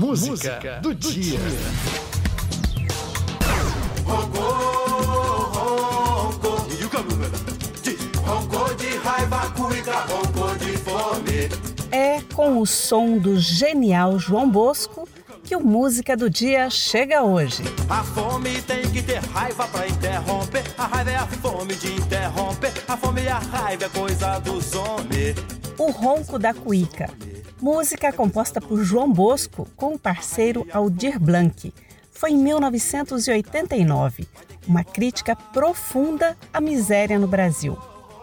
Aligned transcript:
música, 0.00 0.30
música 0.30 0.80
do, 0.80 0.94
do, 0.94 1.12
dia. 1.12 1.38
dia. 1.38 2.00
É 11.92 12.20
com 12.34 12.58
o 12.58 12.66
som 12.66 13.18
do 13.18 13.38
genial 13.38 14.18
João 14.18 14.48
Bosco 14.48 15.06
que 15.44 15.54
o 15.54 15.60
Música 15.60 16.16
do 16.16 16.30
Dia 16.30 16.70
chega 16.70 17.22
hoje. 17.22 17.62
A 17.88 18.04
fome 18.04 18.62
tem 18.62 18.82
que 18.82 19.02
ter 19.02 19.18
raiva 19.18 19.66
pra 19.66 19.88
interromper. 19.88 20.62
A 20.78 20.86
raiva 20.86 21.10
é 21.10 21.16
a 21.16 21.26
fome 21.26 21.74
de 21.74 21.92
interromper. 21.92 22.72
A 22.86 22.96
fome 22.96 23.22
e 23.22 23.28
a 23.28 23.38
raiva 23.38 23.84
é 23.84 23.88
coisa 23.88 24.38
dos 24.38 24.72
homens. 24.74 25.36
O 25.76 25.90
Ronco 25.90 26.38
da 26.38 26.54
Cuíca. 26.54 27.10
Música 27.60 28.10
composta 28.10 28.58
por 28.58 28.82
João 28.82 29.12
Bosco 29.12 29.68
com 29.76 29.94
o 29.94 29.98
parceiro 29.98 30.66
Aldir 30.72 31.20
Blanc. 31.20 31.74
Foi 32.10 32.30
em 32.30 32.38
1989. 32.38 34.26
Uma 34.66 34.82
crítica 34.82 35.36
profunda 35.36 36.34
à 36.54 36.60
miséria 36.60 37.18
no 37.18 37.28
Brasil. 37.28 37.76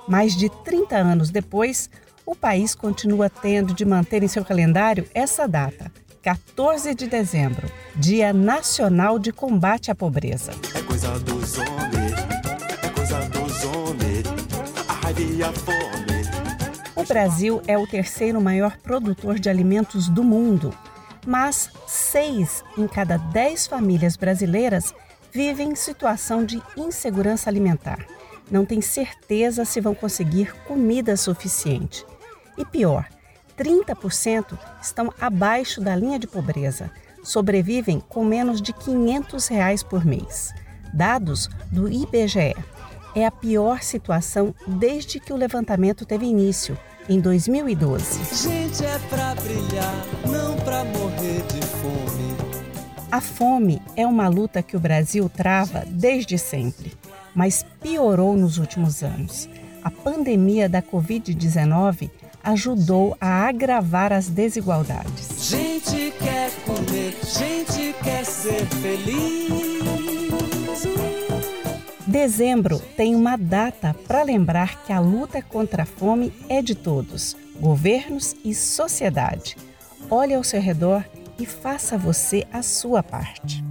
Mais 0.08 0.36
de 0.36 0.50
30 0.64 0.98
anos 0.98 1.30
depois, 1.30 1.88
o 2.26 2.36
país 2.36 2.74
continua 2.74 3.30
tendo 3.30 3.76
de 3.76 3.86
manter 3.86 4.24
em 4.24 4.28
seu 4.28 4.44
calendário 4.44 5.08
essa 5.14 5.48
data, 5.48 5.92
14 6.24 6.96
de 6.96 7.06
dezembro, 7.06 7.72
Dia 7.96 8.34
Nacional 8.34 9.20
de 9.20 9.32
Combate 9.32 9.92
à 9.92 9.96
Pobreza. 9.96 10.52
É 10.74 10.82
coisa 10.82 11.12
dos 11.20 11.58
homens, 11.60 12.14
é 12.84 12.90
coisa 12.90 13.20
dos 13.30 13.64
homens, 13.66 14.26
a 14.88 14.94
raiva 14.94 15.22
e 15.22 15.44
a. 15.44 15.97
Brasil 17.08 17.62
é 17.66 17.78
o 17.78 17.88
terceiro 17.88 18.42
maior 18.42 18.78
produtor 18.78 19.40
de 19.40 19.50
alimentos 19.50 20.10
do 20.10 20.26
mundo, 20.26 20.74
mas 21.26 21.72
seis 21.88 22.64
em 22.78 22.86
cada 22.86 23.16
dez 23.18 23.66
famílias 23.66 24.18
brasileiras 24.18 24.94
vivem 25.32 25.70
em 25.70 25.76
situação 25.76 26.44
de 26.44 26.62
insegurança 26.76 27.50
alimentar. 27.50 28.06
Não 28.52 28.66
têm 28.66 28.82
certeza 28.82 29.64
se 29.64 29.80
vão 29.80 29.96
conseguir 29.96 30.54
comida 30.66 31.16
suficiente. 31.16 32.06
E 32.58 32.66
pior, 32.66 33.08
30% 33.58 34.58
estão 34.82 35.14
abaixo 35.20 35.80
da 35.80 35.96
linha 35.96 36.20
de 36.20 36.28
pobreza, 36.28 36.92
sobrevivem 37.24 38.02
com 38.02 38.26
menos 38.26 38.62
de 38.62 38.74
500 38.74 39.48
reais 39.48 39.82
por 39.82 40.06
mês. 40.06 40.54
Dados 40.94 41.50
do 41.72 41.88
IBGE. 41.88 42.56
É 43.16 43.26
a 43.26 43.32
pior 43.32 43.82
situação 43.82 44.54
desde 44.68 45.20
que 45.20 45.34
o 45.34 45.38
levantamento 45.38 46.06
teve 46.06 46.26
início, 46.26 46.78
em 47.10 47.20
2012. 47.20 48.50
Gente 48.50 48.86
é 48.86 49.00
pra 49.10 49.36
brilhar, 49.36 50.06
não 50.26 50.56
pra 50.58 50.84
morrer 50.84 51.42
de 51.44 51.66
fome. 51.68 52.38
A 53.12 53.22
fome 53.22 53.82
é 53.96 54.06
uma 54.06 54.28
luta 54.28 54.62
que 54.62 54.76
o 54.76 54.80
Brasil 54.80 55.30
trava 55.30 55.84
desde 55.88 56.38
sempre, 56.38 56.92
mas 57.34 57.66
piorou 57.82 58.36
nos 58.36 58.58
últimos 58.58 59.02
anos. 59.02 59.50
A 59.84 59.90
pandemia 59.90 60.68
da 60.68 60.82
Covid-19 60.82 62.10
ajudou 62.44 63.16
a 63.20 63.48
agravar 63.48 64.12
as 64.12 64.28
desigualdades. 64.28 65.50
Gente 65.50 66.14
quer 66.20 66.52
comer, 66.66 67.18
gente 67.24 67.96
quer 68.04 68.26
ser 68.26 68.66
feliz. 68.82 70.07
Dezembro 72.20 72.80
tem 72.80 73.16
uma 73.16 73.38
data 73.38 73.96
para 74.08 74.24
lembrar 74.24 74.84
que 74.84 74.92
a 74.92 75.00
luta 75.00 75.40
contra 75.40 75.84
a 75.84 75.86
fome 75.86 76.34
é 76.50 76.64
de 76.64 76.74
todos, 76.74 77.38
governos 77.60 78.36
e 78.44 78.56
sociedade. 78.56 79.56
Olhe 80.10 80.34
ao 80.34 80.44
seu 80.44 80.60
redor 80.60 81.06
e 81.38 81.46
faça 81.46 81.96
você 81.96 82.44
a 82.52 82.64
sua 82.64 83.04
parte. 83.04 83.64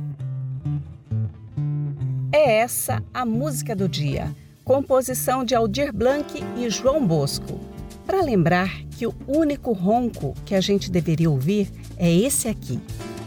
É 2.30 2.58
essa 2.58 3.02
a 3.12 3.26
música 3.26 3.74
do 3.74 3.88
dia, 3.88 4.32
composição 4.64 5.44
de 5.44 5.52
Aldir 5.56 5.92
Blanc 5.92 6.40
e 6.56 6.70
João 6.70 7.04
Bosco 7.04 7.58
para 8.06 8.22
lembrar 8.22 8.70
que 8.92 9.08
o 9.08 9.14
único 9.26 9.72
ronco 9.72 10.34
que 10.44 10.54
a 10.54 10.60
gente 10.60 10.88
deveria 10.88 11.28
ouvir 11.28 11.68
é 11.96 12.14
esse 12.14 12.46
aqui, 12.46 12.78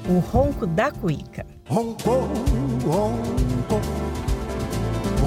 o 0.10 0.20
ronco 0.20 0.66
da 0.66 0.94
cuíca. 0.94 1.46
Ronco, 1.68 2.10
ronco, 2.86 4.09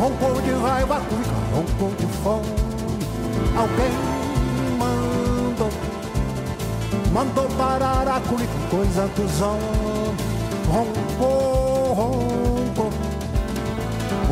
ronco 0.03 0.43
de 0.43 0.51
raiva, 0.51 1.01
cuíca, 1.09 1.31
ronco 1.55 1.95
de 1.97 2.07
fome. 2.25 2.43
Alguém 3.57 3.93
mandou, 4.77 5.71
mandou 7.13 7.49
parar 7.57 8.09
a 8.09 8.21
cuíca, 8.21 8.53
coisa 8.69 9.07
dos 9.07 9.41
homens. 9.41 10.33
Ronco, 10.67 11.95
ronco, 11.95 12.91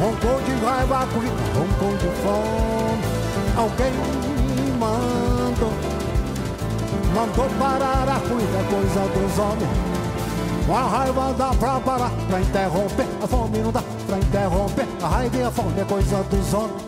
ronco 0.00 0.42
de 0.44 0.64
raiva, 0.64 1.06
cuíca, 1.14 1.44
ronco 1.54 1.96
de 1.98 2.08
fome. 2.22 3.04
Alguém 3.56 3.92
mandou 4.80 5.72
Mandou 7.14 7.48
parar 7.58 8.08
a 8.08 8.20
cuida, 8.20 8.64
coisa 8.70 9.00
dos 9.08 9.38
homens 9.38 9.99
A 10.72 10.88
raiva 10.88 11.34
dá 11.36 11.50
pra 11.54 11.80
parar, 11.80 12.10
pra 12.28 12.40
interromper 12.40 13.06
A 13.22 13.26
fome 13.26 13.58
não 13.58 13.72
dá 13.72 13.82
pra 14.06 14.18
interromper 14.18 14.86
A 15.02 15.08
raiva 15.08 15.36
e 15.36 15.42
a 15.42 15.50
fome 15.50 15.80
é 15.80 15.84
coisa 15.84 16.22
dos 16.24 16.54
homens. 16.54 16.82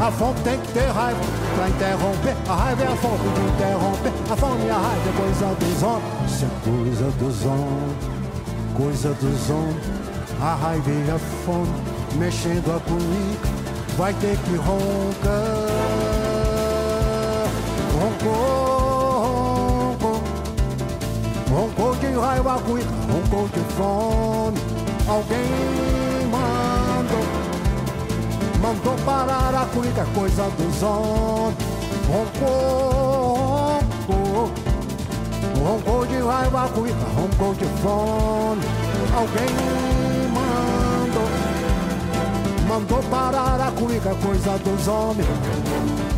A 0.00 0.10
fome 0.10 0.40
tem 0.42 0.58
que 0.60 0.72
ter 0.72 0.88
raiva 0.90 1.20
pra 1.54 1.68
interromper 1.68 2.36
A 2.48 2.54
raiva 2.54 2.82
e 2.82 2.86
a 2.86 2.96
fome 2.96 3.18
de 3.18 3.40
interromper 3.54 4.12
A 4.30 4.36
fome 4.36 4.66
e 4.66 4.70
a 4.70 4.78
raiva 4.78 5.08
é 5.08 5.12
coisa 5.20 5.54
dos 5.54 5.82
homens. 5.82 6.32
Isso 6.32 6.44
é 6.44 6.48
coisa 6.64 7.10
dos 7.18 7.46
homens 7.46 8.12
Coisa 8.76 9.14
dos 9.14 9.50
homens. 9.50 9.76
A 10.40 10.54
raiva 10.54 10.90
e 10.90 11.10
a 11.10 11.18
fome 11.44 11.92
mexendo 12.16 12.76
a 12.76 12.80
comida, 12.80 13.48
vai 13.96 14.12
ter 14.14 14.36
que 14.38 14.56
roncar 14.56 16.21
raiva, 22.52 22.60
cuida, 22.60 22.90
roncou 23.10 23.48
de 23.48 23.60
fome. 23.74 24.58
Alguém 25.08 26.26
mandou, 26.30 27.24
mandou 28.60 28.96
parar 29.04 29.54
a 29.54 29.66
cuida, 29.66 30.06
coisa 30.14 30.44
dos 30.58 30.82
homens. 30.82 31.56
Roncou, 32.08 33.80
roncou, 34.08 34.50
roncou 35.64 36.06
de 36.06 36.18
raiva, 36.18 36.68
cuida, 36.74 37.06
roncou 37.16 37.54
de 37.54 37.64
fome. 37.82 38.62
Alguém 39.14 39.91
parar 44.02 44.10
a 44.10 44.14
cuida, 44.14 44.14
coisa 44.14 44.58
dos 44.58 44.88
homens. 44.88 45.28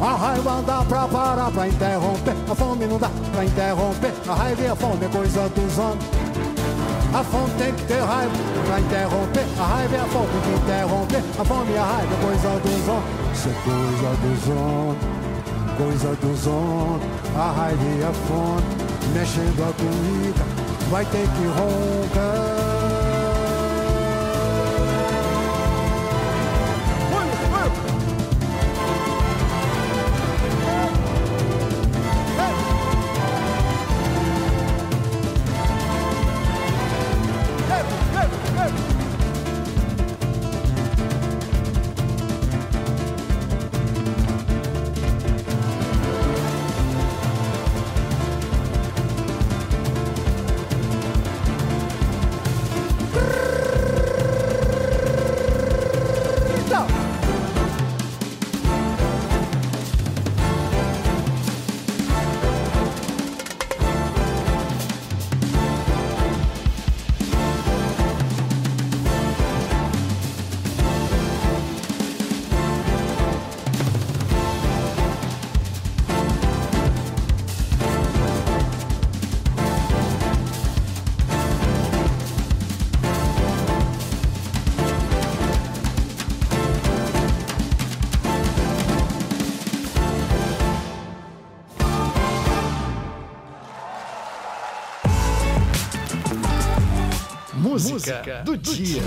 A 0.00 0.16
raiva 0.16 0.62
dá 0.66 0.82
pra 0.84 1.06
parar, 1.06 1.50
pra 1.50 1.68
interromper. 1.68 2.34
A 2.50 2.54
fome 2.54 2.86
não 2.86 2.98
dá 2.98 3.10
pra 3.32 3.44
interromper. 3.44 4.12
A 4.28 4.34
raiva 4.34 4.62
e 4.62 4.66
a 4.66 4.76
fome 4.76 5.04
é 5.04 5.08
coisa 5.08 5.48
dos 5.50 5.78
homens. 5.78 6.04
A 7.12 7.22
fome 7.22 7.50
tem 7.58 7.72
que 7.72 7.84
ter 7.84 8.00
raiva 8.00 8.32
pra 8.66 8.80
interromper. 8.80 9.44
A 9.58 9.64
raiva 9.64 9.94
e 9.94 9.98
a 9.98 10.04
fome 10.04 10.40
de 10.42 10.62
interromper. 10.62 11.22
A 11.38 11.44
fome 11.44 11.72
e 11.72 11.76
a 11.76 11.84
raiva 11.84 12.14
é 12.14 12.26
coisa 12.26 12.60
dos 12.60 12.88
homens. 12.88 13.38
Isso 13.38 13.48
é 13.48 13.54
coisa 13.64 14.16
dos 14.22 14.48
homens. 14.48 15.24
Coisa 15.76 16.16
dos 16.16 16.46
homens. 16.46 17.14
A 17.36 17.52
raiva 17.52 17.82
e 17.82 18.04
a 18.04 18.12
fome 18.12 18.84
Mexendo 19.12 19.62
a 19.62 19.72
comida 19.74 20.44
Vai 20.88 21.04
ter 21.04 21.26
que 21.28 21.46
roncar 21.46 22.43
música 97.78 98.42
do 98.44 98.56
dia. 98.56 99.02